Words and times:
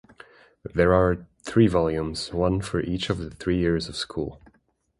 There 0.65 0.95
are 0.95 1.27
three 1.43 1.67
volumes, 1.67 2.33
one 2.33 2.61
for 2.61 2.79
each 2.79 3.11
of 3.11 3.19
the 3.19 3.29
three 3.29 3.59
years 3.59 3.87
of 3.87 3.95
school. 3.95 4.41